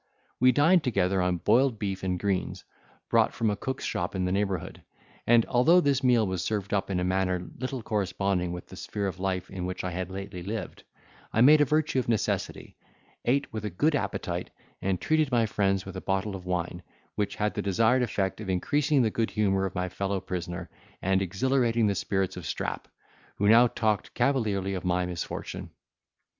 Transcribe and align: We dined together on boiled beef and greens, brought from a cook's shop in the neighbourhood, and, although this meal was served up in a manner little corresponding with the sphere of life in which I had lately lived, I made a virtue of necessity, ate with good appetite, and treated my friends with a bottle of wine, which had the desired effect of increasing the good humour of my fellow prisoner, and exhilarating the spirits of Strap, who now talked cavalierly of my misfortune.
We 0.39 0.51
dined 0.51 0.83
together 0.83 1.21
on 1.21 1.37
boiled 1.37 1.77
beef 1.77 2.01
and 2.01 2.19
greens, 2.19 2.63
brought 3.07 3.35
from 3.35 3.51
a 3.51 3.55
cook's 3.55 3.83
shop 3.85 4.15
in 4.15 4.25
the 4.25 4.31
neighbourhood, 4.31 4.81
and, 5.27 5.45
although 5.45 5.79
this 5.79 6.03
meal 6.03 6.25
was 6.25 6.43
served 6.43 6.73
up 6.73 6.89
in 6.89 6.99
a 6.99 7.03
manner 7.03 7.47
little 7.59 7.83
corresponding 7.83 8.51
with 8.51 8.65
the 8.65 8.75
sphere 8.75 9.05
of 9.05 9.19
life 9.19 9.51
in 9.51 9.67
which 9.67 9.83
I 9.83 9.91
had 9.91 10.09
lately 10.09 10.41
lived, 10.41 10.85
I 11.31 11.41
made 11.41 11.61
a 11.61 11.65
virtue 11.65 11.99
of 11.99 12.09
necessity, 12.09 12.77
ate 13.25 13.53
with 13.53 13.77
good 13.77 13.93
appetite, 13.95 14.49
and 14.81 14.99
treated 14.99 15.29
my 15.31 15.45
friends 15.45 15.85
with 15.85 15.95
a 15.95 16.01
bottle 16.01 16.35
of 16.35 16.47
wine, 16.47 16.81
which 17.13 17.35
had 17.35 17.53
the 17.53 17.61
desired 17.61 18.01
effect 18.01 18.41
of 18.41 18.49
increasing 18.49 19.03
the 19.03 19.11
good 19.11 19.29
humour 19.29 19.65
of 19.67 19.75
my 19.75 19.87
fellow 19.87 20.19
prisoner, 20.19 20.67
and 21.03 21.21
exhilarating 21.21 21.85
the 21.85 21.93
spirits 21.93 22.35
of 22.35 22.47
Strap, 22.47 22.87
who 23.35 23.47
now 23.47 23.67
talked 23.67 24.15
cavalierly 24.15 24.73
of 24.73 24.83
my 24.83 25.05
misfortune. 25.05 25.69